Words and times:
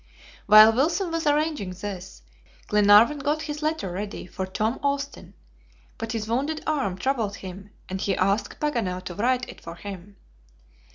While 0.47 0.73
Wilson 0.73 1.11
was 1.11 1.27
arranging 1.27 1.69
this, 1.73 2.23
Glenarvan 2.69 3.19
got 3.19 3.43
his 3.43 3.61
letter 3.61 3.91
ready 3.91 4.25
for 4.25 4.47
Tom 4.47 4.79
Austin, 4.81 5.35
but 5.99 6.13
his 6.13 6.27
wounded 6.27 6.63
arm 6.65 6.97
troubled 6.97 7.35
him, 7.35 7.69
and 7.87 8.01
he 8.01 8.15
asked 8.17 8.59
Paganel 8.59 9.01
to 9.03 9.13
write 9.13 9.47
it 9.47 9.61
for 9.61 9.75
him. 9.75 10.15